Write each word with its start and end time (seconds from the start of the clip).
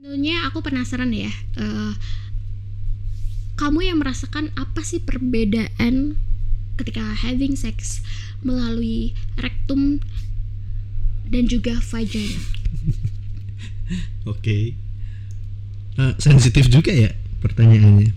Tentunya 0.00 0.48
aku 0.48 0.64
penasaran 0.64 1.12
ya. 1.12 1.28
eh, 1.60 1.92
kamu 3.60 3.84
yang 3.84 4.00
merasakan 4.00 4.48
apa 4.56 4.80
sih 4.80 4.96
perbedaan 4.96 6.16
ketika 6.80 7.04
having 7.20 7.52
sex 7.52 8.00
melalui 8.40 9.12
rektum 9.36 10.00
dan 11.28 11.44
juga 11.44 11.76
vagina? 11.84 12.40
Oke. 14.32 14.72
Eh, 16.00 16.12
sensitif 16.16 16.72
juga 16.72 16.96
ya 16.96 17.12
pertanyaannya. 17.44 18.08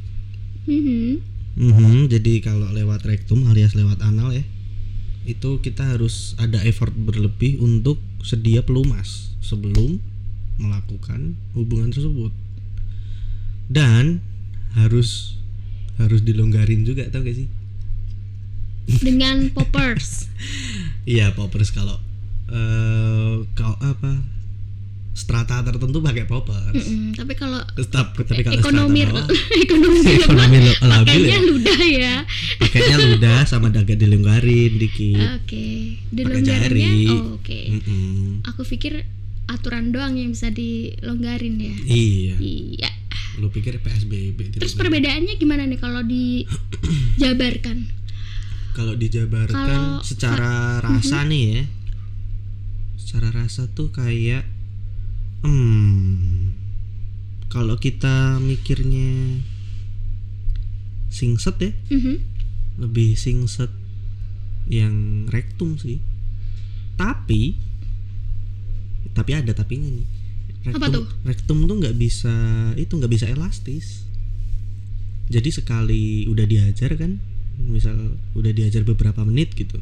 Mhm. 0.63 1.19
Mhm, 1.59 2.07
jadi 2.07 2.39
kalau 2.39 2.71
lewat 2.71 3.03
rektum 3.03 3.43
alias 3.51 3.75
lewat 3.75 3.99
anal 3.99 4.31
ya, 4.31 4.47
itu 5.27 5.59
kita 5.59 5.83
harus 5.83 6.31
ada 6.39 6.63
effort 6.63 6.95
berlebih 6.95 7.59
untuk 7.59 7.99
sedia 8.23 8.63
pelumas 8.63 9.35
sebelum 9.43 9.99
melakukan 10.63 11.35
hubungan 11.51 11.91
tersebut. 11.91 12.31
Dan 13.67 14.23
harus 14.73 15.35
harus 15.95 16.21
dilonggarin 16.21 16.81
juga 16.81 17.05
tau 17.07 17.21
gak 17.21 17.35
sih? 17.35 17.47
Dengan 18.99 19.51
poppers. 19.51 20.09
Iya 21.03 21.35
poppers 21.35 21.67
kalau 21.69 21.99
eh 22.47 23.35
kalau 23.53 23.75
apa 23.77 24.23
strata 25.13 25.59
tertentu 25.61 25.99
pakai 25.99 26.23
poppers. 26.23 26.71
Mm-mm, 26.73 27.11
Tapi 27.11 27.35
kalau 27.35 27.59
Tetap 27.75 28.15
tapi 28.17 28.39
kalau 28.39 28.55
ekonomi 28.55 29.03
bawah, 29.03 29.27
ekonomi 29.63 29.99
ekonomi 30.17 30.57
labil 30.79 31.21
ya. 31.27 31.39
ludah 31.39 31.81
ya. 31.83 32.13
pakainya 32.57 32.97
ludah 33.03 33.39
sama 33.43 33.67
agak 33.67 33.93
dilonggarin 33.93 34.79
dikit. 34.79 35.43
Oke, 35.43 35.99
Pakai 35.99 36.15
dilonggarinnya. 36.15 36.71
jari. 36.71 37.11
Oh, 37.11 37.35
Oke. 37.35 37.59
Mm-mm. 37.67 38.47
Aku 38.47 38.63
pikir 38.63 39.03
aturan 39.45 39.91
doang 39.91 40.15
yang 40.15 40.31
bisa 40.31 40.49
dilonggarin 40.49 41.55
ya. 41.57 41.75
Iya. 41.83 42.35
Iya. 42.37 42.91
Lu 43.37 43.49
pikir 43.49 43.79
PSBB 43.79 44.53
Terus 44.55 44.73
perbedaannya 44.73 45.35
gimana 45.35 45.65
nih 45.65 45.77
kalau 45.77 46.01
dijabarkan? 46.01 47.77
Kalau 48.73 48.97
dijabarkan 48.97 49.53
Kalau- 49.53 50.01
secara 50.01 50.81
rasa 50.81 51.21
nih 51.23 51.43
ya. 51.45 51.63
Secara 52.97 53.29
rasa 53.29 53.69
tuh 53.69 53.93
kayak 53.93 54.49
hmm 55.45 56.49
kalau 57.49 57.77
kita 57.77 58.41
mikirnya 58.41 59.37
singset 61.13 61.53
ya, 61.61 61.69
Mhm. 61.93 62.15
lebih 62.81 63.13
singset 63.13 63.69
yang 64.65 65.29
rektum 65.29 65.77
sih. 65.77 66.01
Tapi 66.97 67.53
tapi 69.13 69.31
ada 69.33 69.53
tapinya 69.53 69.89
nih. 69.89 70.07
Rektum, 70.63 70.79
Apa 70.79 70.87
tuh? 70.89 71.05
Rektum 71.27 71.57
tuh 71.65 71.75
nggak 71.81 71.95
bisa 71.95 72.33
itu 72.75 72.93
nggak 72.95 73.11
bisa 73.11 73.25
elastis. 73.27 74.07
Jadi 75.27 75.49
sekali 75.49 76.27
udah 76.27 76.43
diajar 76.43 76.93
kan, 76.95 77.19
misal 77.57 77.95
udah 78.33 78.51
diajar 78.51 78.83
beberapa 78.83 79.23
menit 79.23 79.55
gitu. 79.55 79.79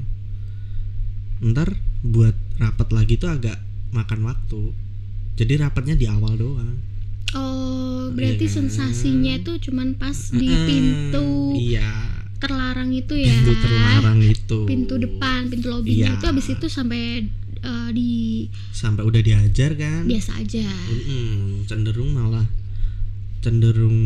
Ntar 1.41 1.73
buat 2.05 2.37
rapat 2.61 2.93
lagi 2.93 3.17
tuh 3.17 3.29
agak 3.33 3.57
makan 3.91 4.25
waktu. 4.25 4.73
Jadi 5.37 5.53
rapatnya 5.57 5.97
di 5.97 6.05
awal 6.05 6.37
doang. 6.37 6.77
Oh, 7.31 8.11
berarti 8.11 8.45
Iya 8.45 8.51
kan? 8.51 8.55
sensasinya 8.67 9.33
itu 9.39 9.51
cuman 9.69 9.95
pas 9.95 10.29
di 10.29 10.51
pintu 10.51 11.55
Iya. 11.55 11.89
terlarang 12.41 12.89
itu 12.91 13.13
ya. 13.15 13.31
Pintu 13.31 13.53
terlarang 13.61 14.19
itu. 14.21 14.59
Pintu 14.65 14.93
depan, 14.97 15.47
pintu 15.47 15.69
lobinya 15.69 16.09
Iya. 16.11 16.17
itu 16.17 16.25
habis 16.25 16.47
itu 16.49 16.65
sampai 16.67 17.29
eh, 17.61 17.89
di 17.91 18.09
Sampai 18.71 19.03
udah 19.03 19.19
diajar 19.19 19.73
kan. 19.73 20.03
biasa 20.03 20.37
aja. 20.37 20.65
Mm-mm, 20.65 21.65
cenderung 21.65 22.11
malah 22.11 22.45
cenderung 23.39 23.97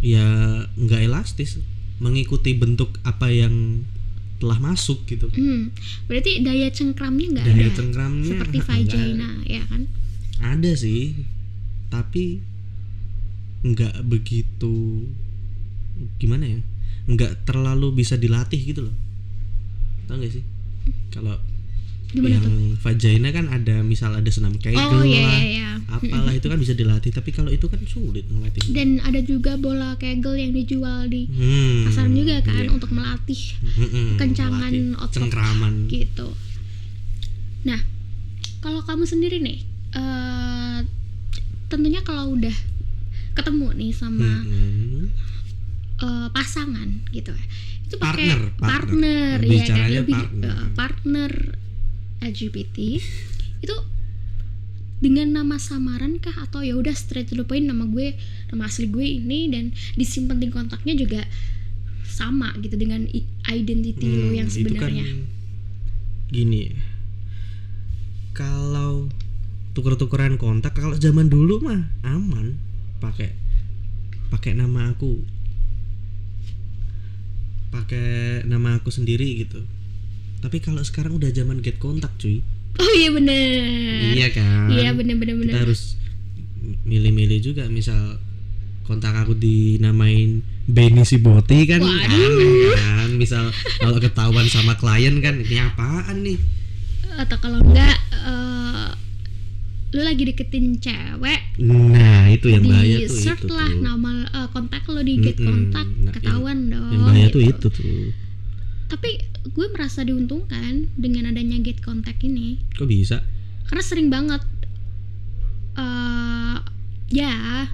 ya 0.00 0.26
nggak 0.68 1.00
elastis 1.02 1.56
mengikuti 1.98 2.52
bentuk 2.52 2.98
apa 3.02 3.28
yang 3.28 3.86
telah 4.36 4.58
masuk 4.58 5.06
gitu 5.06 5.30
Hmm, 5.30 5.70
berarti 6.04 6.42
daya 6.42 6.66
cengkramnya 6.68 7.26
nggak 7.32 7.46
daya 7.46 7.62
ada. 7.64 7.76
cengkramnya 7.78 8.28
Seperti 8.28 8.58
vagina, 8.68 9.30
ya 9.46 9.62
kan? 9.64 9.86
ada 10.42 10.74
sih 10.74 11.14
tapi 11.86 12.42
nggak 13.62 14.02
begitu 14.02 15.06
gimana 16.18 16.50
ya 16.50 16.60
nggak 17.06 17.46
terlalu 17.46 18.02
bisa 18.02 18.18
dilatih 18.18 18.58
gitu 18.58 18.82
loh 18.82 18.96
tau 20.04 20.18
gak 20.18 20.34
sih 20.34 20.42
kalau 21.14 21.38
Gimana 22.12 22.28
yang 22.30 22.44
tuh? 22.44 22.76
vagina 22.78 23.28
kan 23.28 23.46
ada 23.48 23.80
misal 23.80 24.12
ada 24.12 24.28
senam 24.28 24.54
kegel 24.54 24.76
Oh 24.76 25.00
iya 25.00 25.20
lah 25.22 25.32
iya 25.32 25.44
iya. 25.46 25.70
apalah 25.88 26.30
itu 26.30 26.44
kan 26.44 26.56
bisa 26.56 26.72
dilatih 26.72 27.08
tapi 27.10 27.30
kalau 27.30 27.48
itu 27.48 27.64
kan 27.64 27.80
sulit 27.82 28.24
melatih 28.26 28.62
Dan 28.66 28.98
ada 28.98 29.20
juga 29.20 29.56
bola 29.56 29.96
kegel 29.96 30.36
yang 30.36 30.52
dijual 30.52 31.06
di 31.06 31.24
Hmm, 31.26 31.84
pasaran 31.84 32.12
juga 32.12 32.40
kan 32.40 32.62
iya. 32.62 32.70
untuk 32.70 32.90
melatih 32.90 33.56
Mm-mm, 33.70 34.16
kencangan 34.16 34.68
melatih 34.68 34.96
otot. 34.98 35.12
cengkraman 35.18 35.74
gitu. 35.86 36.28
Nah, 37.62 37.80
kalau 38.58 38.80
kamu 38.80 39.04
sendiri 39.04 39.38
nih, 39.38 39.58
eh 39.92 40.78
tentunya 41.66 42.00
kalau 42.00 42.34
udah 42.34 42.52
ketemu 43.32 43.68
nih 43.74 43.90
sama 43.90 44.42
Mm-mm. 44.42 45.08
eh, 45.98 46.28
pasangan 46.28 46.88
gitu 47.10 47.30
ya, 47.30 47.44
itu 47.82 47.94
pakai 47.96 48.28
Partner, 48.28 48.40
partner. 48.52 48.68
partner, 48.98 49.36
ya 49.40 49.64
kan 49.64 49.88
lebih 49.88 50.14
partner. 50.14 50.50
eh, 50.50 50.66
partner 50.74 51.32
LGBT 52.22 52.76
itu 53.58 53.76
dengan 54.98 55.34
nama 55.34 55.58
samaran 55.58 56.16
kah 56.16 56.34
atau 56.40 56.62
ya 56.62 56.72
udah 56.72 56.94
straight 56.94 57.26
to 57.26 57.34
the 57.34 57.42
point 57.42 57.66
nama 57.66 57.82
gue 57.84 58.14
nama 58.48 58.64
asli 58.64 58.86
gue 58.86 59.02
ini 59.02 59.50
dan 59.50 59.64
disimpan 59.92 60.38
di 60.38 60.46
kontaknya 60.46 60.94
juga 60.94 61.26
sama 62.02 62.54
gitu 62.56 62.78
dengan 62.78 63.10
identity 63.44 64.06
lo 64.06 64.30
Hmm, 64.30 64.36
yang 64.36 64.46
itu 64.46 64.62
kan 64.70 64.70
sebenarnya. 64.86 65.06
gini 66.28 66.60
ya. 66.64 66.74
kalau 68.32 69.10
tuker-tukeran 69.72 70.36
kontak 70.36 70.72
kalau 70.72 70.94
zaman 70.94 71.26
dulu 71.26 71.58
mah 71.60 71.82
aman 72.02 72.54
pakai 72.98 73.34
pakai 74.28 74.52
nama 74.52 74.88
aku 74.88 75.18
pakai 77.70 78.44
nama 78.44 78.76
aku 78.76 78.88
sendiri 78.88 79.42
gitu 79.42 79.64
tapi 80.42 80.58
kalau 80.58 80.82
sekarang 80.82 81.14
udah 81.14 81.30
zaman 81.30 81.58
get 81.58 81.78
kontak 81.78 82.10
cuy 82.16 82.42
Oh 82.74 82.92
iya 82.94 83.08
bener. 83.08 84.12
iya 84.12 84.28
kan 84.28 84.66
Iya 84.66 84.90
bener 84.92 85.14
bener 85.14 85.36
bener. 85.36 85.52
kita 85.52 85.62
harus 85.62 85.94
milih-milih 86.82 87.38
juga 87.42 87.68
misal 87.68 88.16
kontak 88.82 89.14
aku 89.14 89.34
dinamain 89.34 90.40
Benny 90.64 91.02
Siboti 91.02 91.62
kan 91.64 91.78
Waduh. 91.78 92.02
aneh 92.08 92.70
kan 92.72 93.10
misal 93.12 93.44
kalau 93.76 93.98
ketahuan 93.98 94.46
sama 94.46 94.74
klien 94.74 95.18
kan 95.18 95.38
ini 95.38 95.58
apaan 95.58 96.22
nih 96.22 96.38
Atau 97.14 97.36
kalau 97.38 97.60
enggak 97.60 97.92
eh, 98.16 98.88
lu 99.92 100.00
lagi 100.00 100.24
deketin 100.24 100.78
cewek 100.78 101.40
nah 101.60 102.24
itu 102.26 102.48
yang 102.48 102.64
bahaya 102.64 103.04
tuh 103.04 103.20
search 103.20 103.42
itu 103.42 103.52
lah 103.52 103.68
tuh 103.68 103.84
nama 103.84 104.10
eh, 104.24 104.48
kontak 104.48 104.82
lo 104.86 105.00
di 105.00 105.14
get 105.18 105.36
Mm-mm. 105.36 105.44
kontak 105.44 105.86
Nah, 106.00 106.10
ketahuan 106.10 106.58
dong. 106.66 106.88
yang 106.90 107.02
bahaya 107.04 107.26
tuh 107.28 107.40
gitu. 107.42 107.52
itu 107.52 107.66
tuh 107.70 108.00
Tapi 108.92 109.10
gue 109.48 109.66
merasa 109.72 110.04
diuntungkan 110.04 110.92
dengan 110.94 111.32
adanya 111.32 111.56
get 111.58 111.80
kontak 111.80 112.20
ini 112.20 112.60
kok 112.76 112.84
bisa 112.84 113.24
karena 113.66 113.82
sering 113.82 114.12
banget 114.12 114.44
eh 115.72 116.56
ya 117.08 117.66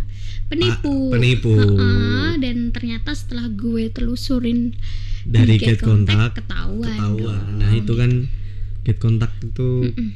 penipu. 0.49 1.13
Pa- 1.13 1.19
penipu. 1.19 1.53
Heeh, 1.53 2.31
dan 2.41 2.73
ternyata 2.73 3.13
setelah 3.13 3.51
gue 3.51 3.91
telusurin 3.93 4.73
dari 5.29 5.59
di 5.59 5.67
get 5.67 5.83
kontak 5.83 6.39
ketahuan. 6.39 6.89
ketahuan 6.89 7.43
dong. 7.45 7.59
nah 7.61 7.71
itu 7.75 7.93
kan 7.93 8.11
get 8.87 8.97
kontak 8.97 9.29
itu 9.45 9.93
Mm-mm. 9.93 10.09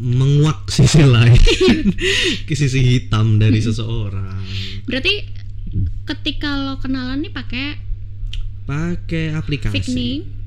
menguak 0.00 0.66
sisi 0.74 1.04
lain 1.04 1.38
ke 2.42 2.54
sisi 2.56 2.80
hitam 2.82 3.38
dari 3.38 3.60
seseorang 3.60 4.42
Berarti 4.88 5.20
ketika 6.08 6.56
lo 6.56 6.80
kenalan 6.80 7.20
nih 7.20 7.30
pakai 7.30 7.66
pakai 8.64 9.36
aplikasi? 9.36 10.37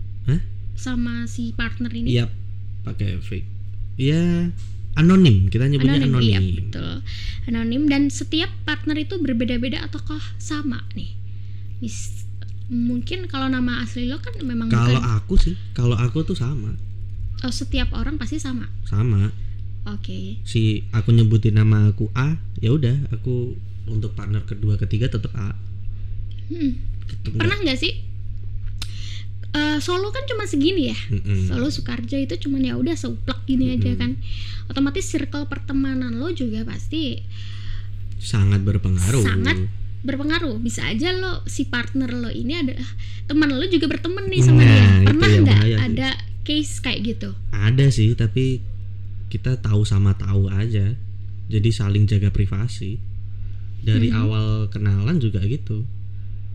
Sama 0.82 1.30
si 1.30 1.54
partner 1.54 1.94
ini 1.94 2.18
Iya, 2.18 2.26
pakai 2.82 3.22
fake. 3.22 3.46
Ya, 3.96 4.50
anonim. 4.94 5.46
Kita 5.48 5.70
nyebutnya 5.70 6.02
anonim. 6.02 6.26
iya 6.26 6.40
betul 6.42 7.06
anonim 7.46 7.86
dan 7.86 8.10
setiap 8.10 8.50
partner 8.64 8.98
itu 8.98 9.18
berbeda-beda 9.18 9.82
ataukah 9.82 10.22
sama 10.38 10.86
nih 10.94 11.14
Mis- 11.80 12.26
mungkin 12.68 13.26
kalau 13.26 13.50
nama 13.50 13.82
asli 13.82 14.08
lo 14.08 14.22
kan 14.22 14.32
memang 14.40 14.70
Kalau 14.70 14.96
bukan 14.96 15.18
aku 15.18 15.34
sih, 15.36 15.56
kalau 15.74 15.98
aku 15.98 16.24
tuh 16.24 16.38
sama, 16.38 16.78
oh, 17.42 17.52
setiap 17.52 17.92
orang 17.92 18.16
pasti 18.16 18.38
sama 18.38 18.70
sama. 18.86 19.34
oke 19.84 20.40
Si 20.46 20.86
aku 20.90 21.12
nyebutin 21.12 21.58
nama 21.58 21.90
aku 21.90 22.08
A, 22.14 22.38
ya 22.58 22.72
udah, 22.72 23.10
aku 23.12 23.58
untuk 23.86 24.14
partner 24.14 24.46
kedua, 24.46 24.78
ketiga 24.78 25.10
tetap 25.10 25.34
A. 25.36 25.52
Hmm. 26.48 26.78
Tetep 27.10 27.36
pernah 27.36 27.58
nggak 27.60 27.76
sih 27.76 27.92
Eh, 29.52 29.78
Solo 29.78 30.10
kan 30.10 30.24
cuma 30.24 30.46
segini 30.46 30.88
ya? 30.88 31.00
Mm-mm. 31.10 31.46
Solo 31.46 31.68
Sukarjo 31.68 32.16
itu 32.16 32.40
cuman 32.40 32.64
ya 32.64 32.74
udah 32.74 32.96
seuplek 32.96 33.44
gini 33.44 33.74
aja 33.74 33.92
kan. 33.96 34.16
Otomatis 34.66 35.04
circle 35.04 35.44
pertemanan 35.46 36.16
lo 36.16 36.32
juga 36.32 36.64
pasti 36.64 37.20
sangat 38.16 38.62
berpengaruh. 38.62 39.20
Sangat 39.20 39.58
berpengaruh. 40.02 40.56
Bisa 40.58 40.86
aja 40.86 41.12
lo 41.12 41.44
si 41.46 41.66
partner 41.66 42.10
lo 42.10 42.30
ini 42.30 42.56
adalah 42.56 42.88
teman 43.26 43.52
lo 43.52 43.66
juga 43.66 43.86
berteman 43.88 44.26
nih 44.26 44.42
sama 44.42 44.60
Nah, 44.60 44.72
dia. 44.72 44.88
pernah 45.04 45.30
nggak 45.30 45.62
sih. 45.62 45.76
ada 45.76 46.10
case 46.42 46.74
kayak 46.80 47.00
gitu? 47.06 47.30
Ada 47.52 47.86
sih 47.90 48.16
tapi 48.16 48.64
kita 49.28 49.60
tahu 49.60 49.84
sama 49.84 50.16
tahu 50.16 50.48
aja. 50.48 50.96
Jadi 51.48 51.70
saling 51.70 52.08
jaga 52.08 52.32
privasi. 52.32 53.04
Dari 53.82 54.08
Mhm. 54.08 54.16
awal 54.16 54.48
kenalan 54.70 55.18
juga 55.18 55.42
gitu. 55.42 55.84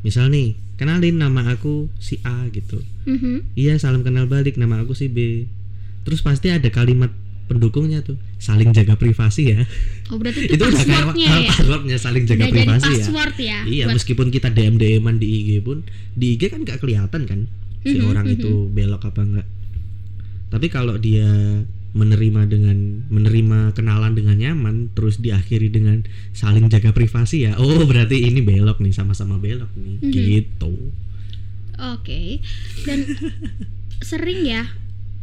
Misal 0.00 0.30
nih 0.30 0.54
kenalin 0.76 1.16
nama 1.16 1.42
aku 1.48 1.88
si 1.96 2.20
A 2.22 2.48
gitu. 2.48 2.80
Mhm. 3.04 3.54
iya 3.54 3.76
salam 3.76 4.00
kenal 4.00 4.24
balik. 4.24 4.54
Nama 4.54 4.80
aku 4.80 4.92
si 4.92 5.06
B. 5.06 5.48
Terus 6.02 6.20
pasti 6.20 6.48
ada 6.48 6.68
kalimat 6.68 7.10
pendukungnya 7.46 8.02
tuh 8.02 8.18
saling 8.36 8.70
jaga 8.70 8.94
privasi 8.94 9.52
ya. 9.52 9.62
Oh 10.08 10.18
berarti 10.18 10.44
itu, 10.44 10.54
itu 10.56 10.62
udah 10.62 10.76
kayak 10.76 10.86
passwordnya 11.06 11.26
ya? 11.26 11.48
passwordnya 11.52 11.96
saling 11.96 12.24
jaga 12.24 12.38
udah 12.40 12.52
privasi 12.52 12.90
ya. 12.90 12.98
password 13.00 13.34
ya, 13.36 13.58
Iya, 13.64 13.84
buat- 13.84 13.94
meskipun 13.94 14.26
kita 14.28 14.48
DM 14.50 14.74
DM-an 14.76 15.16
di 15.16 15.26
IG 15.32 15.50
pun 15.60 15.86
di 16.12 16.34
IG 16.34 16.42
kan 16.48 16.60
nggak 16.60 16.78
kelihatan 16.78 17.22
kan 17.22 17.40
si 17.80 17.96
Mhm, 17.96 18.06
orang 18.06 18.26
mhm. 18.26 18.34
itu 18.34 18.50
belok 18.68 19.02
apa 19.04 19.20
enggak. 19.20 19.46
Tapi 20.46 20.66
kalau 20.68 20.94
dia 20.96 21.26
menerima 21.96 22.44
dengan 22.44 22.76
menerima 23.08 23.72
kenalan 23.72 24.12
dengan 24.12 24.36
nyaman 24.36 24.92
terus 24.92 25.16
diakhiri 25.16 25.72
dengan 25.72 26.04
saling 26.30 26.68
jaga 26.68 26.92
privasi 26.92 27.48
ya. 27.48 27.56
Oh, 27.56 27.82
berarti 27.82 28.20
ini 28.22 28.38
belok 28.40 28.78
nih 28.78 28.92
sama-sama 28.92 29.40
belok 29.40 29.72
nih. 29.72 29.96
Mhm. 29.98 30.12
Gitu. 30.12 30.72
Oke. 31.76 32.40
Dan 32.84 32.98
sering 34.04 34.44
ya 34.44 34.62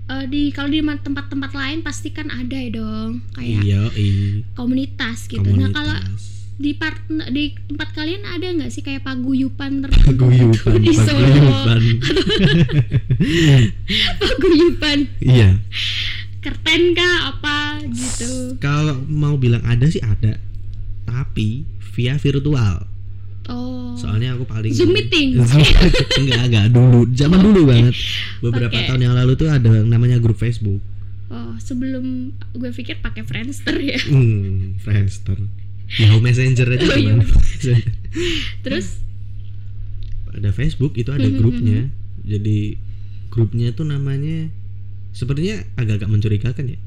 eh, 0.09 0.25
di 0.25 0.49
kalau 0.49 0.67
di 0.67 0.81
tempat-tempat 0.81 1.51
lain 1.53 1.79
pasti 1.81 2.09
kan 2.09 2.27
ada 2.27 2.57
ya 2.57 2.69
dong 2.73 3.21
kayak 3.31 3.61
Iya, 3.61 3.81
i, 3.93 4.07
komunitas 4.53 5.29
gitu. 5.29 5.45
Nah 5.45 5.69
kalau 5.69 5.93
komunitas. 5.93 6.21
di 6.53 6.69
part 6.73 7.01
di 7.33 7.49
tempat 7.65 7.89
kalian 7.93 8.23
ada 8.25 8.45
nggak 8.45 8.69
sih 8.69 8.81
kayak 8.81 9.01
paguyupan 9.01 9.81
tertentu 9.81 10.29
Paguyuban, 10.29 10.79
di 10.79 10.93
Solo 10.93 11.17
paguyuban. 11.17 11.81
paguyupan 14.21 14.97
Iya. 15.19 15.49
Kerten 16.43 16.81
kah 16.91 17.15
apa 17.29 17.57
gitu 17.87 18.57
Kalau 18.57 18.99
mau 19.03 19.35
bilang 19.35 19.63
ada 19.63 19.85
sih 19.85 19.99
ada. 19.99 20.37
Tapi 21.03 21.63
via 21.91 22.15
virtual. 22.15 22.83
oh 23.45 23.93
Soalnya 23.93 24.33
aku 24.33 24.43
paling 24.43 24.71
Zoom 24.71 24.91
meeting? 24.91 25.39
enggak 26.19 26.43
enggak 26.43 26.67
dulu, 26.69 27.07
zaman 27.09 27.39
dulu 27.39 27.61
banget. 27.65 27.95
Beberapa 28.39 28.71
Pakai- 28.71 28.87
tahun 28.87 29.01
yang 29.01 29.15
lalu 29.15 29.33
tuh 29.33 29.47
ada 29.47 29.69
yang 29.73 29.87
namanya 29.87 30.17
grup 30.17 30.35
Facebook. 30.35 30.83
oh 31.25 31.55
sebelum 31.57 32.29
gue 32.51 32.69
pikir 32.71 32.99
pakai 32.99 33.23
Friendster 33.23 33.73
ya 33.75 33.97
Hmm, 34.03 34.77
Friendster. 34.77 35.39
Yahoo 35.93 36.19
Messenger 36.19 36.67
aja 36.71 36.85
Oh, 36.87 36.97
iya. 36.97 37.15
terus 38.63 39.01
ada 40.29 40.49
Facebook 40.49 40.93
itu 40.95 41.09
ada 41.09 41.23
Mhm, 41.23 41.35
grupnya. 41.35 41.79
Jadi 42.23 42.77
grupnya 43.27 43.69
tuh 43.71 43.83
namanya 43.83 44.49
sepertinya 45.13 45.62
agak-agak 45.77 46.10
mencurigakan 46.10 46.74
ya. 46.74 46.80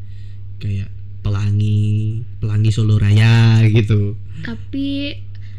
Kayak 0.60 0.90
pelangi, 1.22 2.22
pelangi 2.38 2.70
Solo 2.70 2.98
Raya 3.00 3.64
gitu. 3.66 4.14
tapi 4.44 5.16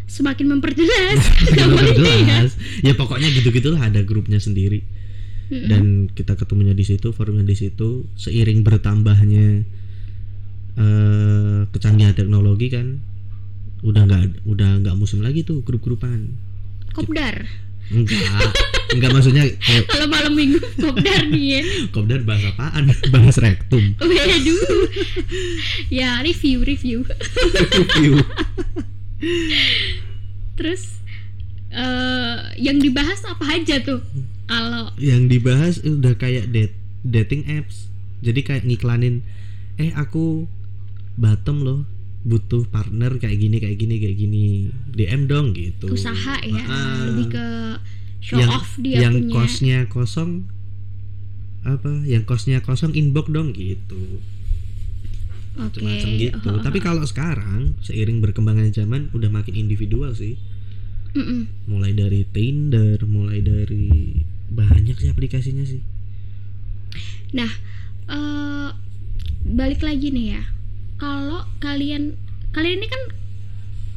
semakin 0.07 0.47
memperjelas 0.55 1.19
ya. 1.57 1.65
jelas. 1.67 2.55
Ya 2.85 2.93
pokoknya 2.95 3.27
gitu-gitulah 3.33 3.81
ada 3.81 4.05
grupnya 4.05 4.37
sendiri. 4.37 4.85
Dan 5.47 6.11
kita 6.11 6.35
ketemunya 6.35 6.75
di 6.75 6.83
situ 6.83 7.15
forumnya 7.15 7.47
di 7.47 7.55
situ 7.55 8.03
seiring 8.19 8.67
bertambahnya 8.67 9.63
eh 10.77 11.61
kecanggihan 11.71 12.13
teknologi 12.13 12.67
kan 12.69 12.99
udah 13.81 14.03
nggak 14.05 14.45
udah 14.45 14.83
nggak 14.83 14.95
musim 14.99 15.23
lagi 15.23 15.41
tuh 15.47 15.63
grup-grupan 15.65 16.35
kopdar 16.93 17.47
enggak. 17.91 18.51
Enggak 18.87 19.11
maksudnya 19.11 19.43
kayak 19.43 19.83
kalau 19.91 20.07
malam 20.07 20.33
minggu 20.33 20.59
kopdar 20.79 21.27
nih 21.27 21.59
ya. 21.59 21.61
Kopdar 21.91 22.23
bahas 22.23 22.43
apaan? 22.55 22.87
Bahas 23.11 23.35
rektum. 23.39 23.83
Waduh. 23.99 24.87
ya 25.91 26.23
review 26.23 26.63
review. 26.63 27.03
Review. 27.03 28.23
terus 30.57 31.01
eh 31.73 32.37
yang 32.57 32.79
dibahas 32.79 33.21
apa 33.27 33.59
aja 33.59 33.83
tuh? 33.83 33.99
Kalau 34.47 34.95
yang 34.95 35.27
dibahas 35.27 35.83
udah 35.83 36.15
kayak 36.15 36.47
date, 36.55 36.75
dating 37.03 37.43
apps. 37.51 37.91
Jadi 38.23 38.39
kayak 38.41 38.63
ngiklanin 38.63 39.21
eh 39.77 39.91
aku 39.93 40.47
bottom 41.19 41.61
loh 41.61 41.81
butuh 42.23 42.65
partner 42.67 43.17
kayak 43.17 43.37
gini 43.37 43.57
kayak 43.59 43.77
gini 43.77 43.95
kayak 43.99 44.17
gini. 44.17 44.45
DM 44.93 45.27
dong 45.27 45.53
gitu. 45.53 45.91
Usaha 45.91 46.39
ya 46.41 46.63
Ah. 46.65 47.05
lebih 47.11 47.33
ke 47.33 47.47
show 48.19 48.41
yang, 48.41 48.49
off 48.51 48.69
dia 48.81 48.97
yang 49.07 49.15
punya. 49.27 49.33
kosnya 49.33 49.77
kosong 49.87 50.49
apa 51.63 52.01
yang 52.07 52.23
kosnya 52.23 52.63
kosong 52.63 52.95
inbox 52.95 53.27
dong 53.29 53.53
gitu. 53.53 54.19
Oke 55.57 55.81
macam-macam 55.81 56.09
gitu. 56.21 56.47
Oh, 56.53 56.61
tapi 56.61 56.79
kalau 56.79 57.01
sekarang 57.01 57.73
seiring 57.81 58.21
berkembangnya 58.21 58.69
zaman 58.71 59.09
udah 59.11 59.29
makin 59.29 59.53
individual 59.53 60.13
sih. 60.13 60.37
Mm-mm. 61.17 61.49
mulai 61.65 61.97
dari 61.97 62.29
Tinder 62.29 63.01
mulai 63.09 63.41
dari 63.41 64.21
banyak 64.53 65.01
sih 65.01 65.09
aplikasinya 65.09 65.65
sih. 65.65 65.81
Nah 67.33 67.49
eh 68.07 68.69
balik 69.47 69.81
lagi 69.81 70.13
nih 70.13 70.37
ya 70.37 70.43
kalau 70.97 71.45
kalian 71.57 72.17
kalian 72.51 72.77
ini 72.77 72.87
kan 72.87 73.03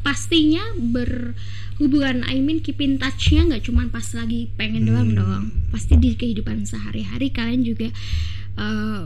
pastinya 0.00 0.64
berhubungan 0.76 2.24
I 2.24 2.40
mean 2.40 2.60
keep 2.60 2.80
in 2.80 2.96
touch-nya 2.96 3.44
nggak 3.44 3.68
cuma 3.68 3.84
pas 3.88 4.04
lagi 4.12 4.48
pengen 4.54 4.88
doang 4.88 5.12
Hmm. 5.12 5.18
dong 5.18 5.44
pasti 5.68 5.96
di 5.96 6.12
kehidupan 6.14 6.64
sehari-hari 6.64 7.28
kalian 7.28 7.62
juga 7.62 7.92
eh, 8.56 9.02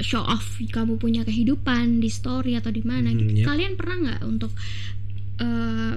show 0.00 0.20
off 0.20 0.56
kamu 0.58 0.96
punya 0.96 1.22
kehidupan 1.22 1.98
di 1.98 2.08
story 2.08 2.56
atau 2.56 2.68
di 2.68 2.80
mana 2.80 3.10
Hmm, 3.10 3.18
gitu 3.18 3.32
yep. 3.40 3.46
kalian 3.46 3.72
pernah 3.74 3.96
nggak 3.98 4.20
untuk 4.24 4.52
eh, 5.38 5.94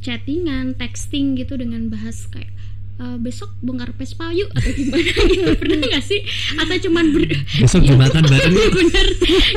chattingan 0.00 0.76
texting 0.76 1.32
gitu 1.34 1.56
dengan 1.56 1.88
bahas 1.88 2.28
kayak 2.28 2.52
eh, 3.00 3.16
besok 3.18 3.50
bongkar 3.58 3.90
Vespa 3.94 4.30
yuk 4.30 4.50
atau 4.54 4.70
gimana 4.70 5.10
gitu. 5.32 5.50
Pernah 5.58 5.78
nggak 5.82 6.04
sih? 6.04 6.20
Atau 6.58 6.76
cuman 6.88 7.04
ber 7.10 7.24
besok 7.58 7.82
jumatan 7.88 8.22
bareng. 8.22 8.54
Iya, 8.54 8.68
bener 8.78 9.06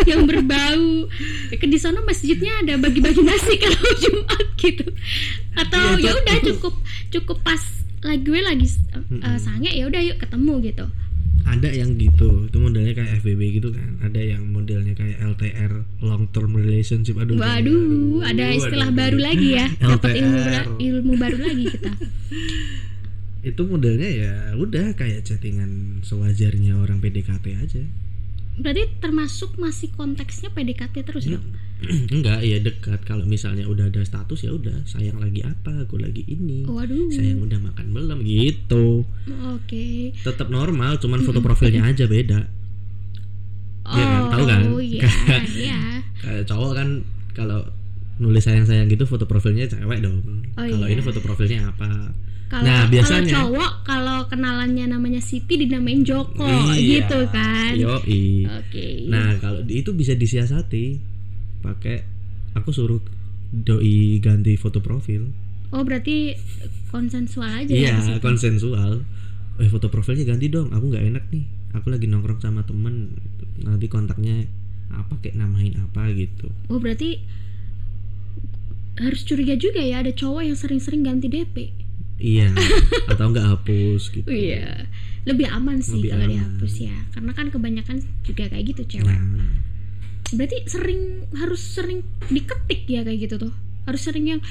yang 0.10 0.22
berbau. 0.25 1.06
Ke 1.54 1.66
di 1.66 1.78
sana 1.78 2.01
masjidnya 2.01 2.66
ada 2.66 2.74
bagi-bagi 2.81 3.22
nasi 3.22 3.56
kalau 3.62 3.92
Jumat 4.01 4.48
gitu. 4.57 4.86
Atau 5.57 5.84
Iya, 5.98 6.10
ya 6.10 6.12
udah 6.17 6.36
cukup 6.53 6.74
cukup 7.13 7.38
pas 7.46 7.62
lagi 8.06 8.22
gue 8.24 8.39
lagi 8.39 8.67
uh, 9.25 9.38
sange 9.41 9.74
ya 9.74 9.89
udah 9.89 10.01
yuk 10.06 10.17
ketemu 10.22 10.53
gitu. 10.70 10.86
Ada 11.48 11.72
yang 11.72 11.96
gitu 11.96 12.51
itu 12.51 12.58
modelnya 12.60 12.91
kayak 12.91 13.24
FBB 13.24 13.41
gitu 13.62 13.72
kan. 13.72 14.03
Ada 14.03 14.20
yang 14.36 14.51
modelnya 14.51 14.91
kayak 14.94 15.15
LTR 15.24 15.72
long 16.03 16.27
term 16.36 16.51
relationship. 16.51 17.15
Aduh 17.15 17.39
waduh 17.39 17.72
aduh, 17.72 18.20
ada 18.27 18.46
istilah 18.51 18.91
aduh, 18.91 19.00
baru 19.00 19.17
aduh. 19.17 19.27
lagi 19.32 19.48
ya. 19.56 19.67
Dapat 19.79 20.12
ilmu 20.20 20.39
ilmu 20.75 21.13
baru 21.15 21.38
lagi 21.39 21.65
kita 21.72 21.91
itu 23.46 23.62
modelnya 23.63 24.10
ya 24.10 24.34
udah 24.58 24.98
kayak 24.98 25.25
chattingan 25.25 26.01
sewajarnya 26.01 26.77
orang 26.77 26.98
PDKT 26.98 27.46
aja. 27.58 27.84
Berarti 28.58 28.89
termasuk 28.98 29.62
masih 29.62 29.94
konteksnya 29.94 30.50
PDKT 30.50 31.06
terus 31.06 31.29
dong 31.29 31.46
enggak 32.15 32.41
ya 32.41 32.58
dekat. 32.58 33.06
Kalau 33.06 33.22
misalnya 33.29 33.70
udah 33.70 33.94
ada 33.94 34.01
status 34.01 34.41
ya 34.41 34.51
udah 34.53 34.82
sayang 34.89 35.22
lagi 35.22 35.46
apa 35.46 35.86
aku 35.86 36.01
lagi 36.01 36.25
ini. 36.25 36.65
Waduh. 36.65 37.13
Sayang 37.13 37.46
udah 37.46 37.60
makan 37.62 37.94
belum 37.94 38.20
gitu. 38.25 39.06
Oke. 39.53 40.17
Tetap 40.25 40.50
normal 40.50 40.98
cuman 40.98 41.22
foto 41.22 41.39
profilnya 41.46 41.86
aja 41.89 42.10
beda. 42.10 42.50
Iya 43.88 44.03
kan? 44.03 44.22
Tahu 44.34 44.44
kan? 44.50 44.62
oh 44.74 44.82
iya 44.82 45.06
iya. 45.53 45.79
Kayak 46.25 46.44
cowok 46.50 46.72
kan 46.74 46.89
kalau 47.38 47.62
nulis 48.17 48.41
sayang 48.41 48.65
sayang 48.65 48.89
gitu 48.89 49.06
foto 49.06 49.29
profilnya 49.29 49.70
cewek 49.70 50.01
dong. 50.01 50.25
Oh, 50.58 50.65
kalau 50.65 50.88
iya. 50.89 50.98
ini 50.98 51.01
foto 51.06 51.22
profilnya 51.22 51.70
apa 51.70 52.10
Kalau 52.48 52.63
Nah, 52.63 52.88
biasanya- 52.88 53.27
kalau 53.27 53.51
cowok 53.51 53.72
kalau 53.84 54.18
kenalannya 54.25 54.86
namanya 54.88 55.20
Siti 55.20 55.58
dinamain 55.58 56.00
Joko 56.01 56.48
Iya, 56.72 57.04
gitu 57.04 57.20
kan. 57.27 57.75
yoi. 57.75 58.48
Oke. 58.48 58.88
Nah, 59.06 59.36
kalau 59.38 59.60
itu 59.63 59.92
bisa 59.92 60.13
disiasati 60.13 60.96
pakai 61.60 62.08
aku 62.54 62.72
suruh 62.72 63.04
doi 63.50 64.18
ganti 64.18 64.56
foto 64.56 64.80
profil. 64.80 65.27
oh 65.68 65.84
berarti 65.84 66.32
konsensual 66.88 67.51
aja 67.54 67.68
ya 67.68 67.92
Iya, 67.92 67.96
situ. 68.00 68.24
konsensual. 68.24 69.04
Eh, 69.58 69.68
foto 69.68 69.88
profilnya 69.88 70.24
ganti 70.25 70.48
dong. 70.48 70.72
Aku 70.72 70.88
nggak 70.88 71.04
enak 71.06 71.24
nih. 71.27 71.44
Aku 71.74 71.89
lagi 71.89 72.08
nongkrong 72.08 72.39
sama 72.39 72.63
temen. 72.63 73.12
gitu. 73.13 73.44
Nanti 73.62 73.86
kontaknya 73.86 74.48
apa 74.88 75.20
kayak 75.20 75.36
namain 75.36 75.75
apa 75.75 76.08
gitu. 76.10 76.48
Oh 76.68 76.80
berarti 76.80 77.20
harus 78.98 79.22
curiga 79.22 79.54
juga 79.56 79.77
ya 79.80 80.00
ada 80.00 80.10
cowok 80.10 80.42
yang 80.44 80.56
sering-sering 80.56 81.04
ganti 81.04 81.27
DP. 81.27 81.70
Iya, 82.17 82.50
atau 83.07 83.29
nggak 83.29 83.45
hapus 83.45 84.01
gitu. 84.09 84.25
Iya. 84.27 84.89
Lebih 85.24 85.47
aman 85.53 85.77
sih 85.79 86.01
Lebih 86.01 86.09
kalau 86.12 86.25
aman. 86.25 86.33
dihapus 86.33 86.74
ya. 86.81 86.97
Karena 87.13 87.31
kan 87.31 87.47
kebanyakan 87.47 87.97
juga 88.24 88.50
kayak 88.50 88.65
gitu 88.74 88.97
cewek. 88.97 89.05
Nah, 89.13 89.53
Berarti 90.27 90.57
sering 90.67 91.01
harus 91.33 91.62
sering 91.62 92.03
diketik 92.27 92.83
ya 92.86 93.01
kayak 93.01 93.19
gitu 93.24 93.38
tuh. 93.39 93.53
harus 93.88 94.03
sering 94.03 94.27
yang 94.27 94.41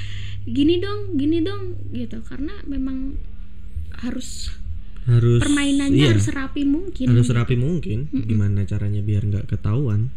gini 0.49 0.81
dong 0.81 1.21
gini 1.21 1.45
dong 1.45 1.77
gitu 1.93 2.25
karena 2.25 2.57
memang 2.65 3.21
harus 4.01 4.49
harus 5.05 5.45
permainannya 5.45 5.93
iya, 5.93 6.17
harus 6.17 6.25
serapi 6.25 6.65
mungkin 6.65 7.13
harus 7.13 7.29
serapi 7.29 7.53
mungkin 7.53 8.09
gimana 8.11 8.65
caranya 8.65 9.05
biar 9.05 9.29
nggak 9.29 9.53
ketahuan 9.53 10.09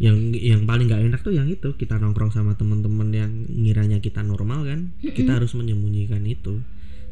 yang 0.00 0.32
yang 0.32 0.64
paling 0.64 0.88
nggak 0.88 1.12
enak 1.12 1.20
tuh 1.20 1.36
yang 1.36 1.44
itu 1.52 1.76
kita 1.76 2.00
nongkrong 2.00 2.32
sama 2.32 2.56
teman-teman 2.56 3.12
yang 3.12 3.32
ngiranya 3.52 4.00
kita 4.00 4.24
normal 4.24 4.64
kan 4.64 4.96
kita 5.04 5.36
harus 5.36 5.52
menyembunyikan 5.52 6.24
itu. 6.24 6.64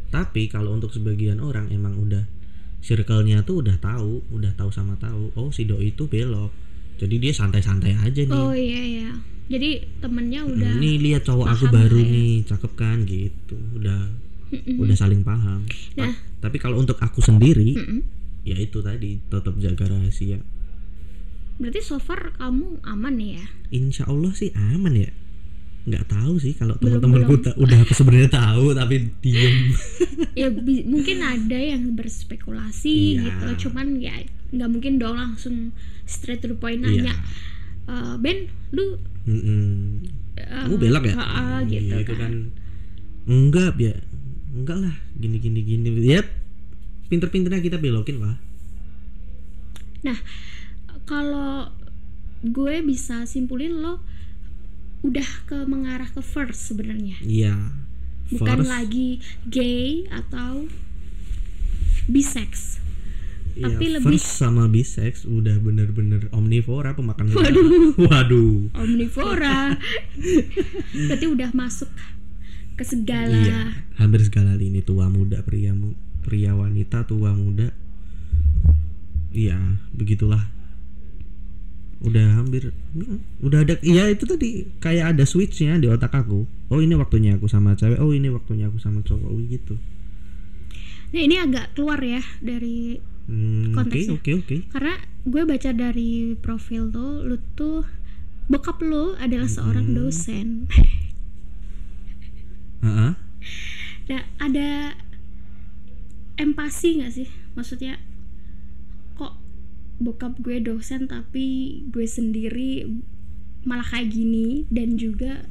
Tapi 0.08 0.48
kalau 0.48 0.72
untuk 0.72 0.88
sebagian 0.96 1.36
orang 1.44 1.68
emang 1.68 2.00
udah 2.00 2.24
circle-nya 2.80 3.44
tuh 3.44 3.60
udah 3.60 3.76
tahu 3.76 4.24
udah 4.32 4.56
tahu 4.56 4.72
sama 4.72 4.96
tahu 4.96 5.36
oh 5.36 5.52
si 5.52 5.68
doi 5.68 5.92
itu 5.92 6.08
belok. 6.08 6.48
Jadi 6.96 7.20
dia 7.20 7.32
santai-santai 7.36 7.92
aja 7.92 8.22
nih. 8.24 8.32
Oh 8.32 8.56
iya 8.56 8.80
iya. 8.80 9.10
Jadi 9.52 10.00
temennya 10.00 10.48
udah 10.48 10.72
nih 10.80 10.96
lihat 10.96 11.28
cowok 11.28 11.44
aku 11.44 11.68
baru 11.68 12.00
ya. 12.00 12.08
nih 12.08 12.32
cakep 12.48 12.72
kan 12.72 13.04
gitu. 13.04 13.56
Udah 13.76 14.08
udah 14.80 14.96
saling 14.96 15.20
paham. 15.20 15.68
Nah. 15.92 16.08
Ta- 16.08 16.48
tapi 16.48 16.56
kalau 16.56 16.80
untuk 16.80 16.96
aku 17.04 17.20
sendiri 17.20 17.76
ya 18.48 18.56
itu 18.56 18.80
tadi 18.80 19.20
tetap 19.28 19.52
jaga 19.60 19.92
rahasia 19.92 20.40
berarti 21.58 21.80
so 21.82 21.98
far 21.98 22.32
kamu 22.34 22.78
aman 22.82 23.14
nih 23.14 23.30
ya? 23.38 23.46
Insya 23.70 24.06
Allah 24.06 24.30
sih 24.32 24.50
aman 24.54 24.94
ya. 24.94 25.10
Nggak 25.84 26.04
tahu 26.06 26.36
sih 26.36 26.52
kalau 26.52 26.76
teman-temanku 26.76 27.40
udah 27.54 27.78
aku 27.82 27.92
sebenarnya 27.92 28.30
tahu 28.30 28.72
tapi 28.72 29.10
diem. 29.18 29.56
Ya 30.38 30.46
mungkin 30.84 31.18
ada 31.18 31.58
yang 31.58 31.94
berspekulasi 31.94 33.18
Iya. 33.18 33.22
gitu. 33.26 33.68
Cuman 33.68 33.98
ya 33.98 34.14
nggak 34.48 34.70
mungkin 34.70 34.96
dong 34.96 35.18
langsung 35.18 35.74
straight 36.04 36.38
to 36.38 36.48
the 36.48 36.54
point 36.54 36.78
Iya. 36.80 37.10
nanya 37.10 37.14
"Eh, 37.86 38.14
Ben 38.18 38.46
lu 38.70 39.00
Mm-mm. 39.26 40.04
eh, 40.36 40.46
kamu 40.46 40.76
belok 40.78 41.04
ya? 41.04 41.14
ah, 41.16 41.60
gitu 41.66 41.84
Iya, 41.90 42.00
itu 42.00 42.12
kan. 42.14 42.20
kan. 42.22 42.32
Enggak 43.26 43.74
ya 43.76 43.94
enggak 44.54 44.78
lah. 44.78 44.94
Gini 45.14 45.36
gini 45.38 45.60
gini. 45.60 45.88
Ya 46.02 46.22
pinter-pinternya 47.08 47.60
kita 47.60 47.76
belokin 47.76 48.20
lah 48.20 48.36
Nah, 49.98 50.14
kalau 51.08 51.72
gue 52.44 52.84
bisa 52.84 53.24
simpulin 53.24 53.80
lo 53.80 53.98
udah 55.00 55.26
ke 55.48 55.64
mengarah 55.64 56.06
ke 56.06 56.20
first 56.20 56.68
sebenarnya, 56.68 57.16
iya 57.24 57.54
bukan 58.28 58.60
First, 58.60 58.68
lagi 58.68 59.08
gay 59.48 60.04
atau 60.12 60.68
bisex. 62.04 62.76
iya, 63.56 63.72
tapi 63.72 63.84
lebih- 63.88 64.20
first 64.20 64.36
sama 64.36 64.68
bisex 64.68 65.24
udah 65.24 65.56
bener-bener 65.58 66.28
omnivora 66.30 66.92
pemakan 66.92 67.32
waduh 67.32 67.96
waduh 67.96 68.68
Omnivora. 68.76 69.74
Berarti 71.08 71.26
udah 71.26 71.50
masuk 71.56 71.88
ke 72.76 72.84
segala. 72.86 73.32
Iya, 73.34 73.62
hampir 73.98 74.22
segala 74.22 74.54
lini 74.54 74.84
tua 74.84 75.10
muda 75.10 75.42
pria 75.42 75.72
pria 76.22 76.52
wanita 76.54 77.08
tua 77.08 77.32
muda. 77.34 77.72
Iya, 79.32 79.58
begitulah. 79.94 80.57
Udah 81.98 82.38
hampir 82.38 82.70
hmm, 82.94 83.42
udah 83.42 83.66
ada 83.66 83.74
iya 83.82 84.06
itu 84.06 84.22
tadi 84.22 84.70
kayak 84.78 85.18
ada 85.18 85.26
switchnya 85.26 85.82
di 85.82 85.90
otak 85.90 86.14
aku. 86.14 86.46
Oh, 86.70 86.78
ini 86.78 86.94
waktunya 86.94 87.34
aku 87.34 87.50
sama 87.50 87.74
cewek. 87.74 87.98
Oh, 87.98 88.14
ini 88.14 88.30
waktunya 88.30 88.70
aku 88.70 88.78
sama 88.78 89.02
cowok 89.02 89.34
gitu. 89.50 89.74
Nah, 91.08 91.22
ini 91.24 91.40
agak 91.40 91.74
keluar 91.74 91.98
ya 91.98 92.22
dari 92.38 93.00
Hmm, 93.28 93.76
Oke, 93.76 93.92
Konteksnya. 93.92 94.16
oke, 94.16 94.30
oke. 94.40 94.56
karena 94.72 94.94
gue 95.28 95.42
baca 95.44 95.70
dari 95.76 96.32
profil 96.40 96.88
tuh 96.88 97.28
lu 97.28 97.36
tuh 97.52 97.84
bokap 98.48 98.80
lu 98.80 99.12
adalah 99.20 99.44
seorang 99.44 99.92
dosen. 99.92 100.64
Heeh. 102.84 103.12
Nah, 104.08 104.22
ada 104.40 104.96
empati 106.40 107.04
nggak 107.04 107.12
sih? 107.12 107.28
Maksudnya 107.52 108.00
bokap 109.98 110.38
gue 110.38 110.62
dosen 110.62 111.10
tapi 111.10 111.46
gue 111.90 112.06
sendiri 112.06 112.86
malah 113.66 113.84
kayak 113.84 114.14
gini 114.14 114.64
dan 114.70 114.94
juga 114.96 115.44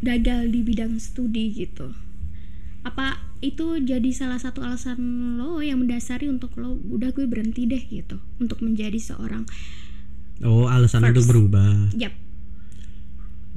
gagal 0.00 0.48
di 0.54 0.60
bidang 0.64 0.96
studi 0.96 1.52
gitu. 1.52 1.92
Apa 2.80 3.20
itu 3.44 3.80
jadi 3.80 4.08
salah 4.12 4.40
satu 4.40 4.64
alasan 4.64 4.96
lo 5.36 5.60
yang 5.60 5.80
mendasari 5.84 6.28
untuk 6.28 6.56
lo 6.60 6.76
udah 6.88 7.12
gue 7.12 7.24
berhenti 7.28 7.64
deh 7.68 7.80
gitu 7.88 8.20
untuk 8.40 8.60
menjadi 8.60 8.96
seorang 9.00 9.44
Oh, 10.40 10.64
alasan 10.72 11.04
First. 11.04 11.12
untuk 11.20 11.26
berubah. 11.28 11.92
yap 11.92 12.16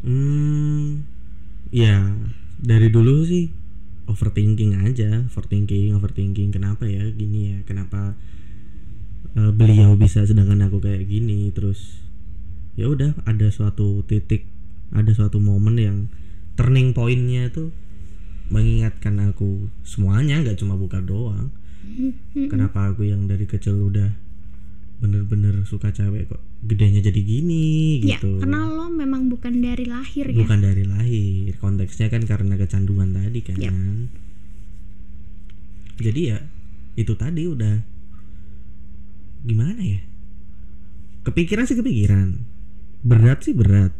Hmm, 0.04 1.08
ya 1.72 2.12
dari 2.60 2.92
dulu 2.92 3.24
sih 3.24 3.48
overthinking 4.04 4.84
aja, 4.84 5.24
overthinking, 5.32 5.96
overthinking. 5.96 6.52
Kenapa 6.52 6.84
ya 6.84 7.08
gini 7.16 7.56
ya? 7.56 7.58
Kenapa 7.64 8.20
eh, 9.38 9.52
beliau 9.54 9.96
bisa 9.98 10.26
sedangkan 10.26 10.66
aku 10.68 10.84
kayak 10.84 11.06
gini? 11.08 11.50
Terus 11.54 12.02
ya 12.74 12.90
udah 12.90 13.14
ada 13.30 13.48
suatu 13.54 14.02
titik, 14.06 14.50
ada 14.94 15.14
suatu 15.14 15.38
momen 15.38 15.76
yang 15.78 15.98
turning 16.58 16.94
pointnya 16.94 17.50
tuh 17.54 17.74
mengingatkan 18.50 19.18
aku 19.24 19.70
semuanya, 19.86 20.42
nggak 20.42 20.60
cuma 20.60 20.78
buka 20.78 21.02
doang. 21.02 21.54
Kenapa 22.52 22.94
aku 22.94 23.06
yang 23.06 23.26
dari 23.26 23.46
kecil 23.50 23.78
udah 23.78 24.24
bener-bener 25.04 25.68
suka 25.68 25.92
cewek 25.92 26.32
kok 26.32 26.40
gedenya 26.64 27.04
jadi 27.04 27.22
gini 27.28 28.00
ya 28.00 28.16
gitu 28.16 28.40
karena 28.40 28.72
lo 28.72 28.88
memang 28.88 29.28
bukan 29.28 29.60
dari 29.60 29.84
lahir 29.84 30.32
ya 30.32 30.40
bukan 30.40 30.64
dari 30.64 30.88
lahir 30.88 31.52
konteksnya 31.60 32.08
kan 32.08 32.24
karena 32.24 32.56
kecanduan 32.56 33.12
tadi 33.12 33.44
kan 33.44 33.60
Yap. 33.60 33.76
jadi 36.00 36.22
ya 36.24 36.40
itu 36.96 37.20
tadi 37.20 37.52
udah 37.52 37.84
gimana 39.44 39.80
ya 39.80 40.02
kepikiran 41.24 41.64
sih 41.64 41.76
kepikiran 41.76 42.44
berat 43.00 43.44
sih 43.44 43.52
berat 43.52 43.92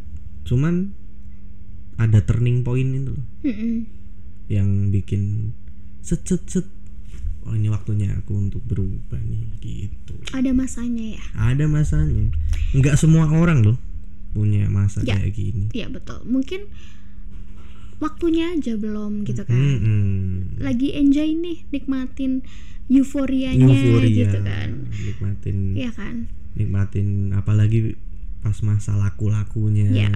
cuman 0.44 0.92
ada 1.96 2.20
turning 2.20 2.64
point 2.64 2.90
itu 2.90 3.12
loh 3.12 3.26
Mm-mm. 3.44 3.86
yang 4.48 4.90
bikin 4.90 5.52
set 6.00 6.24
set 6.24 6.44
set 6.48 6.68
oh 7.44 7.52
ini 7.52 7.68
waktunya 7.68 8.12
aku 8.14 8.40
untuk 8.40 8.64
berubah 8.64 9.20
nih 9.20 9.44
gitu 9.60 10.16
ada 10.32 10.52
masanya 10.52 11.20
ya 11.20 11.24
ada 11.36 11.68
masanya 11.68 12.32
nggak 12.72 12.96
semua 12.96 13.28
orang 13.30 13.64
loh 13.64 13.78
punya 14.32 14.66
masa 14.66 15.04
Ya. 15.04 15.14
kayak 15.14 15.32
gini 15.32 15.64
Iya 15.72 15.94
betul. 15.94 16.26
Mungkin 16.26 16.66
waktunya 18.02 18.52
aja 18.52 18.74
belum 18.76 19.24
gitu 19.24 19.46
kan. 19.46 19.54
Mm-mm. 19.54 20.58
Lagi 20.58 20.92
enjoy 20.92 21.38
nih 21.38 21.70
nikmatin 21.70 22.42
euforianya 22.88 23.64
euforia 23.64 24.12
gitu 24.28 24.38
kan. 24.42 24.70
nikmatin 24.92 25.58
Iya 25.74 25.92
kan? 25.96 26.16
nikmatin 26.54 27.08
apalagi 27.34 27.98
pas 28.40 28.60
masa 28.62 28.94
laku-lakunya 28.94 29.88
Iya. 29.90 30.12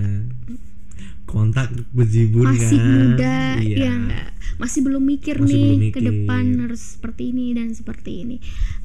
kontak 1.27 1.67
bejibun 1.91 2.47
Masih 2.47 2.79
kan 2.79 2.87
muda, 2.87 3.39
iya 3.59 3.75
ya 3.83 3.91
enggak? 3.93 4.27
Masih 4.57 4.79
belum 4.79 5.03
mikir 5.03 5.35
Masih 5.43 5.51
nih 5.53 5.67
belum 5.67 5.91
ke 5.91 5.99
depan 5.99 6.43
harus 6.63 6.95
seperti 6.95 7.35
ini 7.35 7.51
dan 7.51 7.75
seperti 7.75 8.23
ini. 8.23 8.37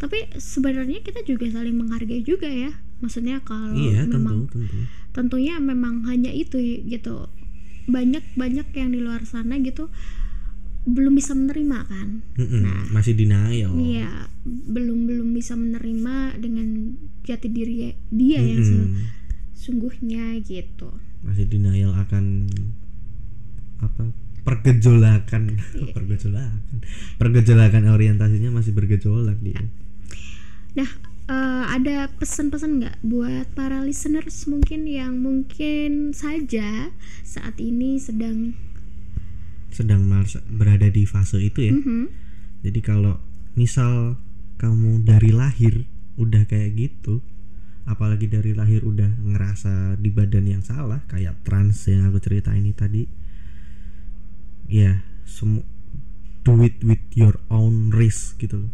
Tapi 0.02 0.26
sebenarnya 0.36 1.06
kita 1.06 1.22
juga 1.22 1.46
saling 1.48 1.78
menghargai 1.78 2.26
juga 2.26 2.50
ya. 2.50 2.74
Maksudnya 2.98 3.38
kalau 3.46 3.70
iya 3.78 4.02
memang 4.04 4.50
tentu 4.50 4.58
tentu 4.58 4.78
tentunya 5.14 5.54
memang 5.62 6.02
hanya 6.10 6.34
itu 6.34 6.58
gitu. 6.82 7.30
Banyak 7.86 8.34
banyak 8.34 8.66
yang 8.74 8.90
di 8.90 9.00
luar 9.02 9.22
sana 9.22 9.58
gitu 9.62 9.86
belum 10.82 11.14
bisa 11.14 11.32
menerima 11.32 11.78
kan. 11.86 12.08
Mm-mm, 12.34 12.60
Nah. 12.60 12.82
masih 12.90 13.14
denial 13.14 13.70
Iya, 13.72 14.26
belum 14.66 15.06
belum 15.06 15.30
bisa 15.30 15.54
menerima 15.54 16.14
dengan 16.36 16.98
jati 17.22 17.46
diri 17.46 17.94
dia 18.08 18.42
yang 18.42 18.58
Mm-mm. 18.58 18.98
sesungguhnya 19.54 20.42
gitu. 20.42 20.90
masih 21.22 21.46
denial 21.46 21.94
akan 21.94 22.50
apa 23.78 24.10
pergejolakan 24.42 25.54
Iya. 25.54 25.90
pergejolakan 25.96 26.76
pergejolakan 27.14 27.82
orientasinya 27.88 28.50
masih 28.50 28.74
bergejolak 28.74 29.38
dia 29.38 29.62
Nah, 30.72 30.88
eh, 31.28 31.64
ada 31.68 32.10
pesan-pesan 32.10 32.80
nggak 32.80 32.96
buat 33.02 33.46
para 33.54 33.82
listeners 33.82 34.46
mungkin 34.46 34.88
yang 34.88 35.20
mungkin 35.20 36.10
saja 36.10 36.90
saat 37.22 37.54
ini 37.58 38.02
sedang 38.02 38.58
sedang 39.72 40.04
berada 40.48 40.86
di 40.86 41.02
fase 41.04 41.40
itu 41.40 41.68
ya 41.68 41.74
Mhm. 41.74 42.04
Jadi 42.62 42.78
kalau 42.78 43.18
misal 43.52 44.14
kamu 44.54 45.02
dari 45.02 45.34
lahir 45.34 45.82
udah 46.14 46.46
kayak 46.46 46.78
gitu, 46.78 47.18
apalagi 47.82 48.30
dari 48.30 48.54
lahir 48.54 48.86
udah 48.86 49.18
ngerasa 49.18 49.98
di 49.98 50.06
badan 50.06 50.46
yang 50.46 50.62
salah, 50.62 51.02
kayak 51.10 51.42
trans 51.42 51.82
yang 51.90 52.06
aku 52.06 52.22
cerita 52.22 52.54
ini 52.54 52.70
tadi, 52.70 53.02
ya 54.70 55.02
semua 55.26 55.66
do 56.42 56.62
it 56.62 56.78
with 56.82 57.02
your 57.14 57.38
own 57.50 57.90
risk 57.90 58.38
gitu 58.38 58.66
loh. 58.66 58.72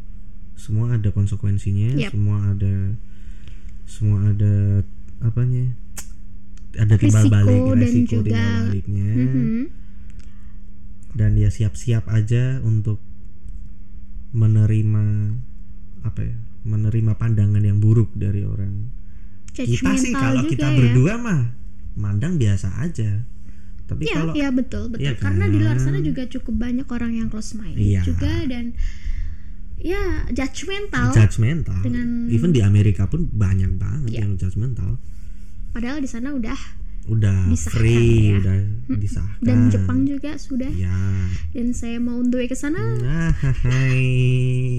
Semua 0.52 0.92
ada 0.92 1.08
konsekuensinya, 1.08 1.96
Yap. 1.96 2.12
semua 2.12 2.52
ada 2.52 2.74
semua 3.88 4.20
ada 4.28 4.84
apanya 5.20 5.72
ada 6.76 6.94
timbal 6.94 7.24
Risiko 7.24 7.32
balik 7.32 7.60
dan 7.64 7.78
resiko 7.80 8.16
juga- 8.20 8.24
timbal 8.28 8.60
baliknya 8.68 9.08
Mhm. 9.08 9.62
Dan 11.12 11.32
ya 11.34 11.48
siap-siap 11.48 12.04
aja 12.06 12.60
untuk 12.60 13.00
menerima 14.30 15.04
apa 16.04 16.20
ya 16.20 16.36
menerima 16.62 17.16
pandangan 17.16 17.60
yang 17.60 17.78
buruk 17.78 18.12
dari 18.12 18.44
orang 18.44 18.92
kita 19.50 19.64
sih 19.64 20.12
Judgmental 20.12 20.20
kalau 20.20 20.42
kita 20.46 20.66
ya. 20.68 20.76
berdua 20.76 21.14
mah 21.16 21.40
mandang 21.96 22.36
biasa 22.36 22.78
aja 22.78 23.24
tapi 23.88 24.04
Iya, 24.04 24.14
kalau 24.14 24.32
iya 24.36 24.48
betul, 24.52 24.92
betul. 24.92 25.00
Iya 25.00 25.16
Karena 25.16 25.48
di 25.48 25.56
luar 25.56 25.74
kan? 25.74 25.84
sana 25.88 25.98
juga 25.98 26.28
cukup 26.28 26.60
banyak 26.60 26.84
orang 26.86 27.12
yang 27.14 27.32
close 27.32 27.56
minded 27.56 27.80
Iya. 27.80 28.04
juga 28.04 28.28
dan 28.44 28.76
ya 29.80 30.28
judgmental. 30.28 31.08
judgmental 31.10 31.80
Dengan- 31.80 32.28
even 32.28 32.52
di 32.52 32.60
Amerika 32.60 33.08
pun 33.08 33.24
banyak 33.26 33.80
banget 33.80 34.12
Iya. 34.12 34.20
yang 34.22 34.36
judgmental 34.36 35.00
Padahal 35.68 35.98
di 35.98 36.06
sana 36.06 36.32
udah 36.32 36.58
udah 37.08 37.48
Disahkan 37.48 37.72
free 37.74 38.20
ya. 38.28 38.38
udah 38.38 38.56
disahkan 38.94 39.40
dan 39.40 39.58
Jepang 39.68 40.04
juga 40.04 40.36
sudah. 40.36 40.68
ya 40.70 40.96
Dan 41.50 41.72
saya 41.72 41.98
mau 41.98 42.20
way 42.22 42.46
ke 42.46 42.54
sana. 42.54 42.80
nah 42.98 43.32
hai 43.64 44.04